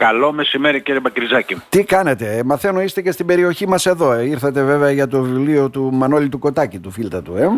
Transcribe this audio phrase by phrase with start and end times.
[0.00, 1.56] Καλό μεσημέρι κύριε Μπακριζάκη.
[1.68, 4.12] Τι κάνετε, μαθαίνω είστε και στην περιοχή μας εδώ.
[4.12, 4.24] Ε.
[4.24, 7.36] Ήρθατε βέβαια για το βιβλίο του Μανώλη του Κοτάκη, του φίλτα του.
[7.36, 7.48] Ε;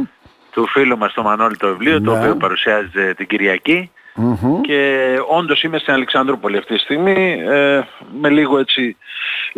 [0.51, 2.19] Του φίλου μας το Μανώλη το βιβλίο, το ναι.
[2.19, 3.91] οποίο παρουσιάζεται την κυριακη
[4.61, 7.81] Και όντως είμαι στην Αλεξανδρούπολη αυτή τη στιγμή, ε,
[8.21, 8.97] με λίγο έτσι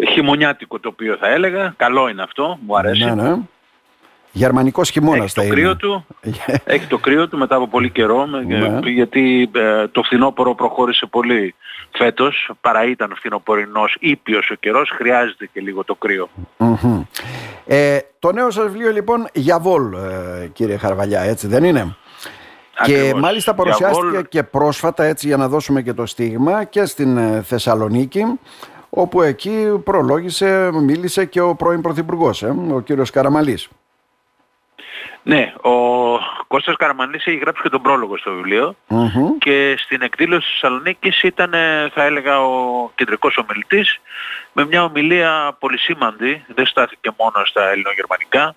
[0.09, 1.75] χειμωνιάτικο τοπίο θα έλεγα.
[1.77, 3.05] Καλό είναι αυτό, μου αρέσει.
[3.05, 3.37] Ναι, ναι.
[4.33, 6.07] Γερμανικός χειμώνας θα το Κρύο του,
[6.65, 8.91] έχει το κρύο του μετά από πολύ καιρό, ναι.
[8.91, 11.55] γιατί ε, το φθινόπωρο προχώρησε πολύ
[11.91, 16.29] φέτος, παρά ήταν φθινοπορεινός ήπιος ο καιρός, χρειάζεται και λίγο το κρύο.
[17.66, 21.97] Ε, το νέο σας βιβλίο λοιπόν για Βόλ, ε, κύριε Χαρβαλιά, έτσι δεν είναι;
[22.84, 27.42] Και μάλιστα παρουσιάστηκε και πρόσφατα έτσι για να δώσουμε και το στίγμα και στην ε,
[27.42, 28.25] Θεσσαλονίκη
[28.91, 33.69] όπου εκεί προλόγησε, μίλησε και ο πρώην Πρωθυπουργός, ε, ο κύριος Καραμαλής.
[35.30, 35.75] Ναι, ο
[36.47, 38.77] Κώστας Καραμανής έχει γράψει και τον πρόλογο στο βιβλιο
[39.39, 41.51] και στην εκδήλωση της Θεσσαλονίκης ήταν
[41.95, 44.01] θα έλεγα ο κεντρικός ομιλητής
[44.53, 48.55] με μια ομιλία πολύ σήμαντη, δεν στάθηκε μόνο στα ελληνογερμανικά,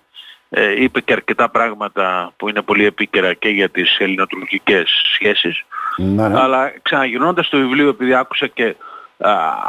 [0.50, 5.64] ε, είπε και αρκετά πράγματα που είναι πολύ επίκαιρα και για τις ελληνοτουρκικές σχέσεις,
[5.96, 6.40] ναι, ναι.
[6.40, 8.76] αλλά ξαναγυρνώντας το βιβλίο επειδή άκουσα και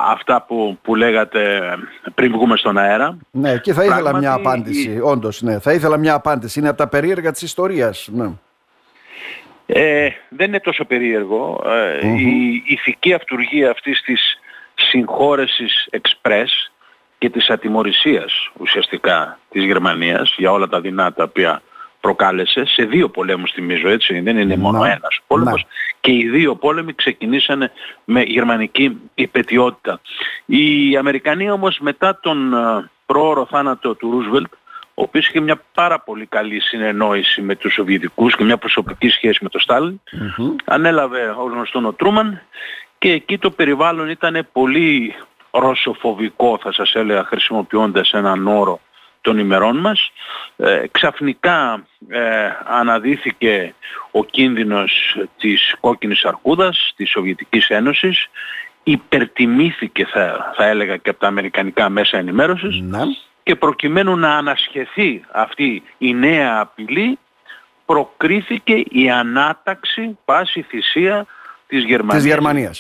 [0.10, 1.62] αυτά που, που λέγατε
[2.16, 3.18] πριν βγούμε στον αέρα.
[3.32, 5.00] Ναι, και θα ήθελα μια απάντηση, η...
[5.00, 5.60] όντως, ναι.
[5.60, 6.60] Θα ήθελα μια απάντηση.
[6.60, 8.30] Είναι από τα περίεργα της ιστορίας, ναι.
[9.66, 11.64] Ε, δεν είναι τόσο περίεργο.
[11.66, 14.40] Ε, η ηθική αυτουργία αυτής της
[14.76, 16.72] συγχώρεσης εξπρές
[17.18, 21.62] και της ατιμορρησίας ουσιαστικά της Γερμανίας για όλα τα δεινά τα οποία
[22.06, 25.66] προκάλεσε σε δύο πολέμους θυμίζω έτσι, δεν είναι μόνο να, ένας πόλεμος
[26.00, 27.72] και οι δύο πόλεμοι ξεκινήσανε
[28.06, 30.00] με γερμανική υπετιότητα.
[30.46, 34.54] Οι Αμερικανοί όμως μετά τον ε, πρόωρο θάνατο του Ρούσβελτ
[34.94, 39.40] ο οποίος είχε μια πάρα πολύ καλή συνεννόηση με τους Σοβιετικούς και μια προσωπική σχέση
[39.42, 40.00] με τον Στάλιν,
[40.66, 42.42] ανέλαβε ως γνωστόν ο Τρούμαν
[42.98, 45.16] και εκεί το περιβάλλον ήταν πολύ
[45.52, 48.80] ρωσοφοβικό θα σας έλεγα χρησιμοποιώντας έναν όρο
[49.26, 50.12] των ημερών μας.
[50.58, 53.74] Ε, ξαφνικά ε, αναδύθηκε
[54.12, 58.30] ο κίνδυνος της κόκκινης αρκούδας της Σοβιετικής Ένωσης
[58.84, 63.00] υπερτιμήθηκε θα, θα έλεγα και από τα αμερικανικά μέσα ενημέρωσης ναι.
[63.44, 67.20] και προκειμένου να ανασχεθεί αυτή η νέα απειλή
[67.86, 71.26] προκρίθηκε η ανάταξη πάση θυσία
[71.68, 72.80] της Γερμανίας, της Γερμανίας.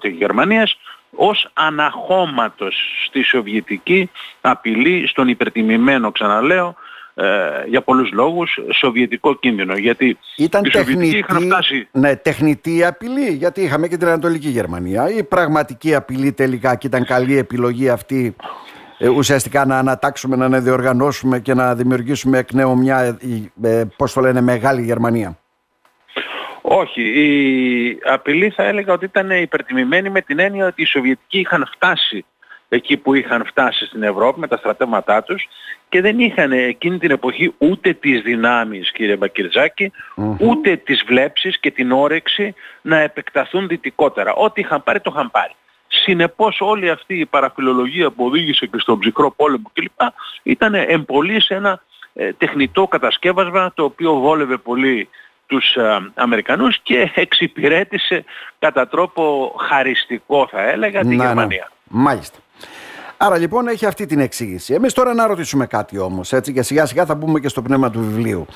[0.00, 0.78] της Γερμανίας
[1.10, 2.76] ως αναχώματος
[3.06, 4.10] στη Σοβιετική
[4.40, 6.74] απειλή στον υπερτιμημένο ξαναλέω
[7.14, 7.24] ε,
[7.66, 9.76] για πολλούς λόγους σοβιετικό κίνδυνο.
[9.76, 11.88] Γιατί ήταν τεχνητή, φτάσει...
[11.92, 15.10] ναι, τεχνητή απειλή γιατί είχαμε και την Ανατολική Γερμανία.
[15.10, 18.36] Η πραγματική απειλή τελικά και ήταν καλή επιλογή αυτή
[18.98, 23.18] ε, ουσιαστικά να ανατάξουμε, να αναδιοργανώσουμε και να δημιουργήσουμε εκ νέου μια
[23.62, 25.38] ε, πώς το λένε μεγάλη Γερμανία
[26.78, 31.68] όχι, η απειλή θα έλεγα ότι ήταν υπερτιμημένη με την έννοια ότι οι Σοβιετικοί είχαν
[31.74, 32.24] φτάσει
[32.68, 35.48] εκεί που είχαν φτάσει στην Ευρώπη με τα στρατεύματά τους
[35.88, 39.92] και δεν είχαν εκείνη την εποχή ούτε τις δυνάμεις κύριε μπακυρζακη
[40.38, 44.32] ούτε τις βλέψεις και την όρεξη να επεκταθούν δυτικότερα.
[44.32, 45.52] Ό,τι είχαν πάρει το είχαν πάρει.
[45.88, 50.00] Συνεπώς όλη αυτή η παραφιλολογία που οδήγησε και στον ψυχρό πόλεμο κλπ.
[50.42, 51.82] ήταν εμπολή σε ένα
[52.14, 55.08] ε, τεχνητό κατασκεύασμα το οποίο βόλευε πολύ
[55.48, 58.24] τους ε, Αμερικανούς και εξυπηρέτησε
[58.58, 61.70] κατά τρόπο χαριστικό θα έλεγα τη Γερμανία.
[61.88, 62.38] Μάλιστα.
[63.20, 64.74] Άρα λοιπόν έχει αυτή την εξήγηση.
[64.74, 67.90] Εμείς τώρα να ρωτήσουμε κάτι όμως έτσι και σιγά σιγά θα μπούμε και στο πνεύμα
[67.90, 68.46] του βιβλίου.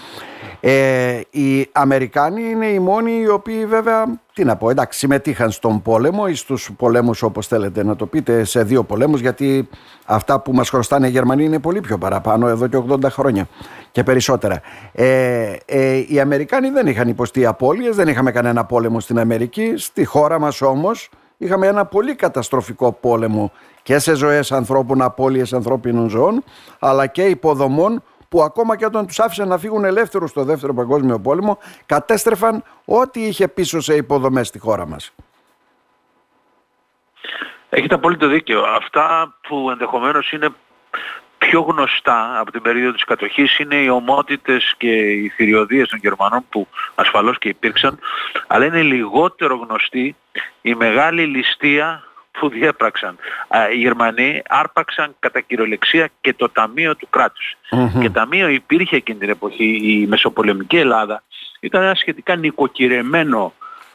[0.61, 5.83] Ε, οι Αμερικάνοι είναι οι μόνοι οι οποίοι βέβαια, τι να πω, εντάξει, συμμετείχαν στον
[5.83, 9.69] πόλεμο ή στους πολέμους όπως θέλετε να το πείτε σε δύο πολέμους γιατί
[10.05, 13.49] αυτά που μας χρωστάνε οι Γερμανοί είναι πολύ πιο παραπάνω εδώ και 80 χρόνια
[13.91, 14.61] και περισσότερα.
[14.93, 19.73] Ε, ε, οι Αμερικάνοι δεν είχαν υποστεί απώλειες, δεν είχαμε κανένα πόλεμο στην Αμερική.
[19.77, 21.11] Στη χώρα μας όμως
[21.43, 26.45] είχαμε ένα πολύ καταστροφικό πόλεμο και σε ζωές ανθρώπων, απώλειες ανθρώπινων ζώων,
[26.79, 31.21] αλλά και υποδομών που ακόμα και όταν τους άφησαν να φύγουν ελεύθερους στο δεύτερο παγκόσμιο
[31.21, 35.13] πόλεμο, κατέστρεφαν ό,τι είχε πίσω σε υποδομές στη χώρα μας.
[37.69, 38.63] Έχετε απόλυτο δίκαιο.
[38.63, 40.49] Αυτά που ενδεχομένως είναι
[41.47, 46.45] πιο γνωστά από την περίοδο της κατοχής είναι οι ομότητες και οι θηριωδίες των Γερμανών
[46.49, 47.99] που ασφαλώς και υπήρξαν,
[48.47, 50.17] αλλά είναι λιγότερο γνωστή
[50.63, 53.17] η μεγάλη ληστεία που διέπραξαν.
[53.73, 57.57] Οι Γερμανοί άρπαξαν κατά κυριολεξία και το ταμείο του κρατους
[58.01, 59.81] Και ταμείο υπήρχε εκείνη την εποχή.
[59.83, 61.23] Η Μεσοπολεμική Ελλάδα
[61.61, 63.53] ήταν ένα σχετικά νοικοκυρεμένο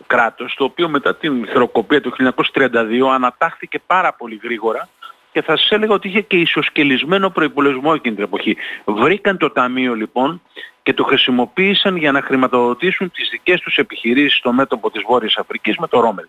[0.08, 2.14] κράτος, το οποίο μετά την θεροκοπία του
[2.54, 4.90] 1932 ανατάχθηκε πάρα πολύ γρήγορα
[5.38, 8.58] και θα σας έλεγα ότι είχε και ισοσκελισμένο προϋπολογισμό εκείνη την εποχή.
[8.86, 10.42] Βρήκαν το ταμείο λοιπόν
[10.84, 15.78] και το χρησιμοποίησαν για να χρηματοδοτήσουν τις δικές τους επιχειρήσεις στο μέτωπο της Βόρειας Αφρικής
[15.78, 16.26] με το Ρόμελ.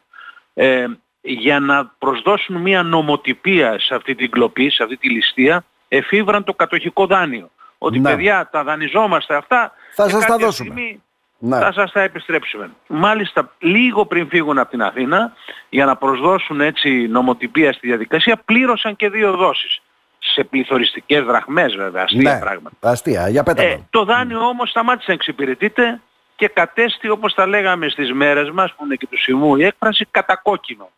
[0.54, 0.86] Ε,
[1.20, 6.54] για να προσδώσουν μια νομοτυπία σε αυτή την κλοπή, σε αυτή τη ληστεία, εφήβραν το
[6.54, 7.50] κατοχικό δάνειο.
[7.78, 8.10] Ότι Ναι.
[8.10, 10.70] παιδιά τα δανειζόμαστε αυτά Θα και σας τα κάποια δώσουμε.
[10.70, 11.02] στιγμή
[11.38, 11.58] Ναι.
[11.58, 12.70] θα σας τα επιστρέψουμε.
[12.86, 15.32] Μάλιστα λίγο πριν φύγουν από την Αθήνα
[15.68, 19.80] για να προσδώσουν έτσι νομοτυπία στη διαδικασία πλήρωσαν και δύο δόσεις.
[20.18, 22.76] Σε πληθωριστικές δραχμές βέβαια, αστεία Ναι, πράγματα.
[22.90, 23.28] αστεία.
[23.28, 23.84] Για πέτα Ε, το.
[23.90, 26.00] το δάνειο όμως σταμάτησε να εξυπηρετείται
[26.36, 30.06] και κατέστη όπως τα λέγαμε στις μέρες μας που είναι και του Σημού η έκφραση
[30.10, 30.90] κατακόκκινο.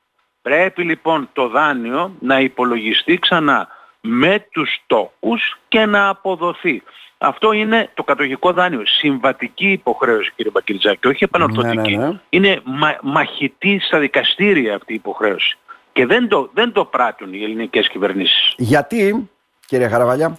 [0.43, 3.69] Πρέπει λοιπόν το δάνειο να υπολογιστεί ξανά
[4.01, 6.83] με τους τόκους και να αποδοθεί.
[7.23, 8.83] Αυτό είναι το κατοχικό δάνειο.
[8.87, 11.97] Συμβατική υποχρέωση κύριε Μπακυρτζάκη, όχι επανορθωτική.
[11.97, 12.21] Ναι, ναι, ναι.
[12.29, 15.57] Είναι μα- μαχητή στα δικαστήρια αυτή η υποχρέωση.
[15.93, 18.55] Και δεν το, δεν το πράττουν οι ελληνικές κυβερνήσεις.
[18.57, 19.31] Γιατί,
[19.67, 20.39] κύριε Χαραβαλιά,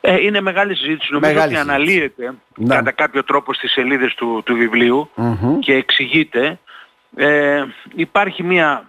[0.00, 1.12] Ε, είναι μεγάλη συζήτηση.
[1.12, 1.74] Νομίζω Μεγάλη ότι συζήτηση.
[1.92, 2.74] αναλύεται Ναι.
[2.74, 5.58] κατά κάποιο τρόπο στις σελίδες του, του βιβλίου Μμμ.
[5.58, 6.58] και εξηγείται.
[7.16, 8.84] Ε, υπάρχει μια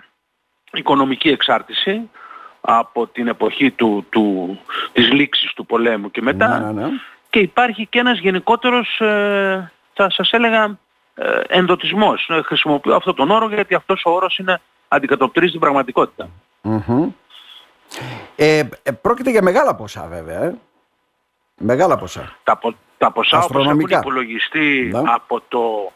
[0.74, 2.10] οικονομική εξάρτηση
[2.70, 4.60] από την εποχή του, του,
[4.94, 6.90] της λήξης του πολέμου και μετά Ναι, ναι, ναι.
[7.30, 10.78] και υπάρχει και ένας γενικότερος, ε, θα σας έλεγα,
[11.16, 12.28] ε, ενδοτισμός.
[12.30, 16.30] Ε, Χρησιμοποιώ αυτόν τον όρο γιατί αυτός ο όρος είναι αντικατοπτρίζει την πραγματικότητα.
[16.62, 17.10] Μμμ.
[18.36, 20.44] Ε, ε, πρόκειται για μεγάλα ποσά βέβαια.
[20.44, 20.56] Ε.
[21.58, 22.36] Μεγάλα ποσά.
[22.44, 23.98] τα, πο- τα ποσά όπως έχουν Αστρονομικά.
[23.98, 25.02] υπολογιστεί Ναι.
[25.06, 25.92] από το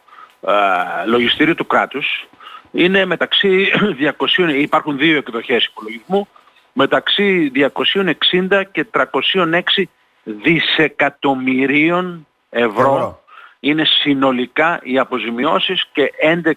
[0.51, 2.27] ε, λογιστήριο του κράτους
[2.71, 3.71] είναι μεταξύ
[4.37, 6.27] 200, υπάρχουν δύο εκδοχές υπολογισμού,
[6.73, 9.83] μεταξύ 260 και 306
[10.23, 13.23] δισεκατομμυρίων ευρώ, Ευρώ.
[13.59, 16.11] είναι συνολικά οι αποζημιώσεις και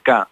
[0.05, 0.23] 11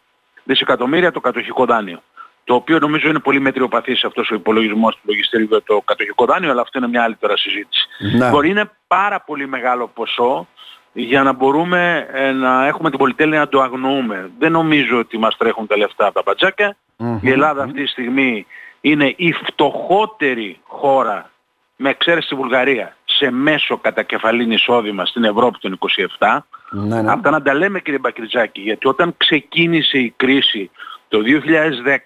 [0.44, 2.02] δισεκατομμύρια το κατοχικό δάνειο.
[2.44, 6.50] Το οποίο νομίζω είναι πολύ μετριοπαθής αυτός ο υπολογισμός του λογιστήριου για το κατοχικό δάνειο,
[6.50, 7.87] αλλά αυτό είναι μια άλλη τώρα συζήτηση.
[8.17, 8.31] Ναι.
[8.31, 10.46] Μπορεί είναι πάρα πολύ μεγάλο ποσό
[10.93, 14.31] για να μπορούμε ε, να έχουμε την πολυτέλεια να το αγνοούμε.
[14.38, 16.76] Δεν νομίζω ότι μας τρέχουν τα λεφτά από τα μπατζάκια.
[16.96, 17.19] Μμμ.
[17.23, 18.46] Η Ελλάδα αυτή τη στιγμή
[18.84, 21.31] είναι η φτωχότερη χώρα
[21.76, 25.79] με εξαίρεση τη Βουλγαρία σε μέσο κατακεφαλήν εισόδημα στην Ευρώπη των
[26.19, 26.38] 27.
[26.70, 27.11] Ναι, ναι.
[27.11, 30.70] Αυτά να τα λέμε κύριε Μπακριτζάκη, γιατί όταν ξεκίνησε η κρίση
[31.08, 31.19] το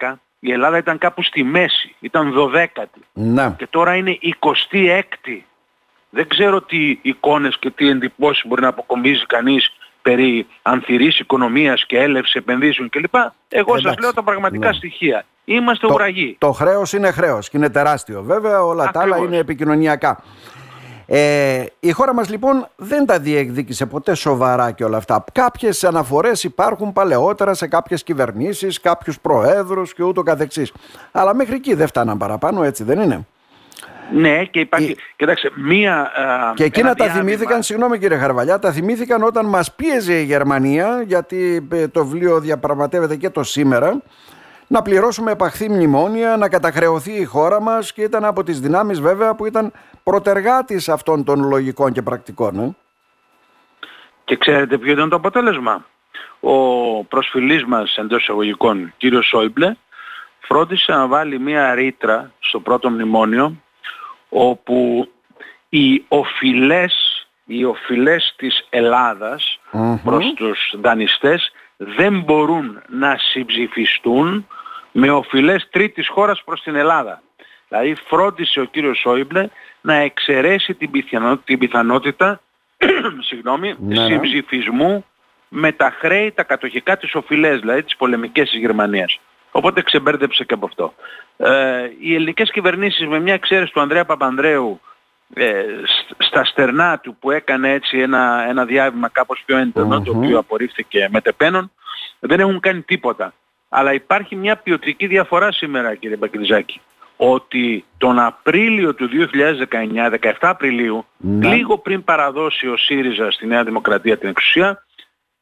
[0.00, 3.54] 2010 η Ελλάδα ήταν κάπου στη μέση, ήταν 12η Ναι.
[3.58, 4.18] και τώρα είναι
[4.72, 5.38] 26η.
[6.10, 11.98] Δεν ξέρω τι εικόνες και τι εντυπώσεις μπορεί να αποκομίζει κανείς περί ανθυρής οικονομίας και
[11.98, 13.14] έλευσης επενδύσεων κλπ.
[13.48, 14.74] Εγώ σας Εντάξει, λέω τα πραγματικά ναι.
[14.74, 15.24] στοιχεία.
[15.48, 16.36] Είμαστε Το, ουραγοί.
[16.38, 18.22] το χρέος είναι χρέος και είναι τεράστιο.
[18.22, 19.26] Βέβαια όλα τα άλλα Ακριβώς.
[19.28, 20.18] είναι επικοινωνιακά.
[21.08, 25.24] Ε, η χώρα μας λοιπόν δεν τα διεκδίκησε ποτέ σοβαρά και όλα αυτά.
[25.32, 30.72] Κάποιες αναφορές υπάρχουν παλαιότερα σε κάποιες κυβερνήσεις, κάποιους προέδρους και ούτω καθεξής.
[31.12, 33.26] Αλλά μέχρι εκεί δεν φτάναν παραπάνω έτσι δεν είναι;
[34.12, 35.94] Ναι και υπάρχει, Η- κοιτάξτε, μία...
[36.00, 40.14] α, Και εκείνα ένα τα διάβημα- θυμήθηκαν, συγγνώμη κύριε Χαρβαλιά, τα θυμήθηκαν όταν μας πίεζε
[40.20, 44.02] η Γερμανία, γιατί ε, το βιβλίο διαπραγματεύεται και το σήμερα,
[44.66, 49.34] να πληρώσουμε επαχθή μνημόνια, να καταχρεωθεί η χώρα μας και ήταν από τις δυνάμεις βέβαια
[49.34, 49.72] που ήταν
[50.02, 52.58] προτεργάτης αυτών των λογικών και πρακτικών.
[52.58, 52.74] Ε.
[54.24, 55.84] Και ξέρετε ποιο ήταν το αποτέλεσμα;
[56.40, 59.76] Ο προσφυλής μας εντός εισαγωγικών, κύριος Σόιμπλε,
[60.38, 63.56] φρόντισε να βάλει μία ρήτρα στο πρώτο μνημόνιο
[64.28, 65.08] όπου
[65.68, 69.96] οι οφειλές, οι οφειλές της ελλαδας Μμμ.
[70.04, 74.46] προς τους δανειστές δεν μπορούν να συμψηφιστούν
[74.98, 77.22] με οφειλές τρίτης χώρας προς την Ελλάδα.
[77.68, 79.48] Δηλαδή φρόντισε ο κύριος Σόιμπλε
[79.80, 82.40] να εξαιρέσει την, πιθανό- την πιθανότητα
[83.28, 84.06] συγγνώμη, Ναι, ναι.
[84.06, 85.04] συμψηφισμού
[85.48, 89.20] με τα χρέη τα κατοχικά της οφειλές, δηλαδή τις πολεμικές της Γερμανίας.
[89.50, 90.94] Οπότε ξεμπέρδεψε και από αυτό.
[91.36, 94.80] Ε, οι ελληνικές κυβερνήσεις με μια εξαίρεση του Ανδρέα Παπανδρέου
[95.34, 100.14] ε, σ- στα στερνά του που έκανε έτσι ένα, ένα διάβημα κάπως πιο έντονο, το
[100.14, 100.22] Μμμ.
[100.24, 101.70] οποίο απορρίφθηκε μετεπένων,
[102.18, 103.32] δεν έχουν κάνει τίποτα.
[103.68, 106.80] Αλλά υπάρχει μια ποιοτική διαφορά σήμερα κύριε Μπακρυζάκη
[107.16, 111.54] ότι τον Απρίλιο του 2019, 17 Απριλίου, Ναι.
[111.54, 114.84] λίγο πριν παραδώσει ο ΣΥΡΙΖΑ στη Νέα Δημοκρατία την εξουσία,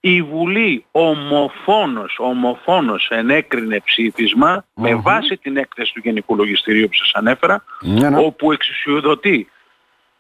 [0.01, 5.03] η Βουλή ομοφόνος, ομοφόνος ενέκρινε ψήφισμα με Μμμ.
[5.03, 8.19] βάση την έκθεση του Γενικού Λογιστηρίου που σας ανέφερα, Ναι, ναι.
[8.19, 9.49] όπου εξουσιοδοτεί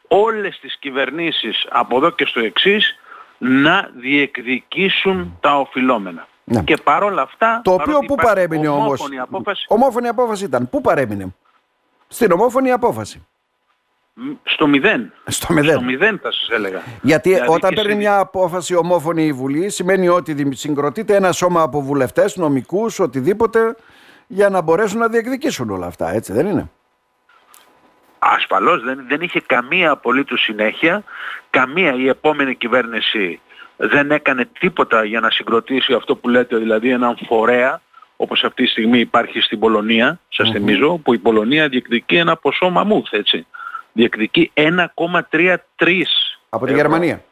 [0.08, 2.94] όλες τις κυβερνήσεις από εδώ και στο εξής
[3.38, 6.28] να διεκδικήσουν τα οφειλόμενα.
[6.44, 6.62] Ναι.
[6.62, 10.68] Και παρόλα αυτά, Το οποίο παρότι πού υπάρχει παρέμεινε όμως; ομόφωνη απόφαση, Ομόφωνη απόφαση ήταν.
[10.70, 11.34] Πού παρέμεινε;
[12.08, 13.26] Στην ομόφωνη απόφαση.
[14.14, 15.12] μ, στο μηδέν.
[15.26, 15.70] Στο μηδέν.
[15.72, 16.82] Στο μηδέν θα σας έλεγα.
[17.02, 21.14] Γιατί Δηλαδή όταν και παίρνει στη- μια απόφαση ομόφωνη η Βουλή, σημαίνει ότι δη- συγκροτείται
[21.14, 23.76] ένα σώμα από βουλευτές, νομικούς, οτιδήποτε,
[24.26, 26.10] για να μπορέσουν να διεκδικήσουν όλα αυτά.
[26.12, 26.70] Έτσι δεν είναι;
[28.18, 31.02] Ασφαλώς δεν, δεν είχε καμία απολύτως συνέχεια,
[31.50, 33.40] καμία η επόμενη κυβέρνηση
[33.76, 37.80] δεν έκανε τίποτα για να συγκροτήσει αυτό που λέτε δηλαδή έναν φορέα,
[38.16, 42.70] όπως αυτή τη στιγμή υπάρχει στην Πολωνία, σας θυμίζω, που η Πολωνία διεκδικεί ένα ποσό
[42.70, 43.46] μαμούθ, έτσι.
[43.92, 45.56] Διεκδικεί 1,33
[46.48, 47.22] Από τη Γερμανία.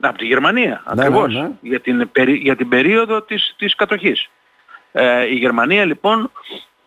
[0.00, 1.34] Από τη Γερμανία, ναι, ακριβώς.
[1.34, 1.50] Ναι, ναι.
[1.60, 4.28] Για, την, για την περίοδο της, της κατοχής.
[4.92, 6.30] Ε, η Γερμανία λοιπόν,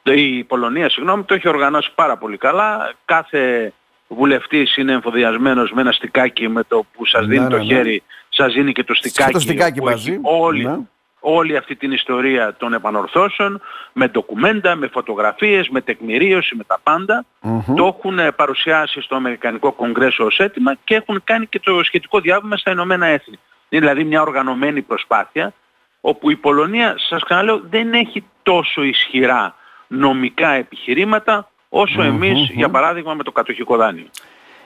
[0.03, 2.93] η Πολωνία συγγνώμη, το έχει οργανώσει πάρα πολύ καλά.
[3.05, 3.73] Κάθε
[4.07, 8.03] βουλευτής είναι εμφοδιασμένος με ένα στικάκι με το που σας δίνει το χέρι,
[8.43, 9.31] σας δίνει και το στικάκι.
[9.31, 10.19] Το στικάκι μαζί.
[10.21, 10.87] Όλοι,
[11.19, 13.61] όλη αυτή την ιστορία των επανορθώσεων
[13.93, 17.25] με ντοκουμέντα, με φωτογραφίες, με τεκμηρίωση, με τα παντα
[17.75, 22.57] Το έχουν παρουσιάσει στο Αμερικανικό Κογκρέσο ως έτοιμα και έχουν κάνει και το σχετικό διάβημα
[22.57, 23.39] στα Ηνωμένα Έθνη.
[23.69, 25.53] Είναι δηλαδή μια οργανωμένη προσπάθεια
[26.01, 29.55] όπου η Πολωνία, σας ξαναλέω, δεν έχει τόσο ισχυρά
[29.87, 34.05] νομικά επιχειρήματα όσο εμείς, για παράδειγμα, με το κατοχικό δάνειο.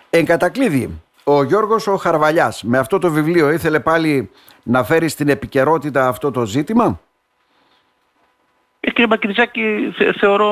[0.10, 4.32] Εν κατακλείδη, ο Γιώργος ο Χαρβαλιάς με αυτό το βιβλίο ήθελε πάλι
[4.64, 7.00] να φέρει στην επικαιρότητα αυτό το ζήτημα;
[8.80, 10.52] Ε, κύριε Μακριτζάκη, θεωρώ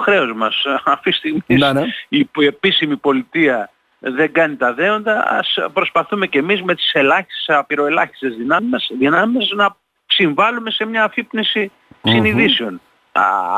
[0.00, 0.64] χρέος μας.
[0.84, 1.82] Αυτή τη στιγμή ναι.
[2.08, 5.24] η επίσημη πολιτεία δεν κάνει τα δέοντα.
[5.28, 9.76] Ας προσπαθούμε και εμείς με τις ελάχιστες, απειροελάχιστες δυνάμεις, δυνάμεις να
[10.06, 11.70] συμβάλλουμε σε μια αφύπνιση
[12.02, 12.80] συνειδήσεων.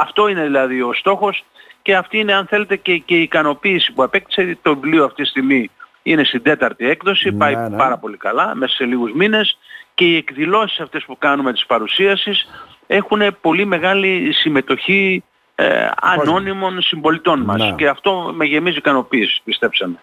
[0.01, 1.45] αυτό είναι δηλαδή ο στόχος
[1.83, 5.29] και αυτή είναι αν θέλετε και, και η ικανοποίηση που απέκτησε το βιβλίο αυτή τη
[5.29, 5.71] στιγμή
[6.03, 7.77] είναι στην τέταρτη έκδοση, ναι, πάει ναι.
[7.77, 9.59] πάρα πολύ καλά, μέσα σε λίγους μήνες
[9.95, 12.49] και οι εκδηλώσεις αυτές που κάνουμε της παρουσίασης
[12.87, 17.73] έχουν πολύ μεγάλη συμμετοχή ε, ανώνυμων συμπολιτών μας ναι.
[17.73, 20.01] και αυτό με γεμίζει ικανοποίηση, πιστέψαμε.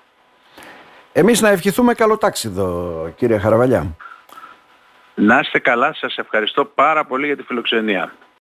[1.13, 3.95] Εμείς να ευχηθούμε καλό τάξιδο κύριε Χαραβαλιά.
[5.15, 8.13] Να είστε καλά, σας ευχαριστώ πάρα πολύ για τη φιλοξενία.